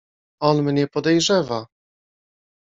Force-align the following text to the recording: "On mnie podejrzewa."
"On 0.41 0.63
mnie 0.63 0.87
podejrzewa." 0.87 1.67